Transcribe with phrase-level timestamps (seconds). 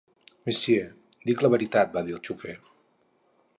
[0.49, 0.87] "Monsieur,
[1.29, 2.59] dic la veritat", va dir el xofer.